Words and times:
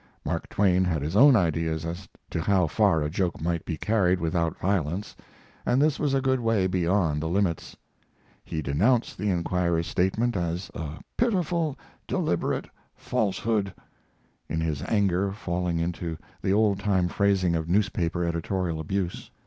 Mark 0.25 0.49
Twain 0.49 0.83
had 0.83 1.03
his 1.03 1.15
own 1.15 1.35
ideas 1.35 1.85
as 1.85 2.09
to 2.31 2.41
how 2.41 2.65
far 2.65 3.03
a 3.03 3.09
joke 3.11 3.39
might 3.39 3.63
be 3.65 3.77
carried 3.77 4.19
without 4.19 4.57
violence, 4.57 5.15
and 5.63 5.79
this 5.79 5.99
was 5.99 6.15
a 6.15 6.21
good 6.21 6.39
way 6.39 6.65
beyond 6.65 7.21
the 7.21 7.29
limits. 7.29 7.77
He 8.43 8.63
denounced 8.63 9.15
the 9.19 9.29
Enquirer's 9.29 9.85
statement 9.85 10.35
as 10.35 10.71
a 10.73 10.97
"pitiful, 11.17 11.77
deliberate 12.07 12.67
falsehood," 12.95 13.71
in 14.49 14.59
his 14.59 14.81
anger 14.87 15.31
falling 15.31 15.77
into 15.77 16.17
the 16.41 16.51
old 16.51 16.79
time 16.79 17.07
phrasing 17.07 17.53
of 17.55 17.69
newspaper 17.69 18.25
editorial 18.25 18.79
abuse. 18.79 19.29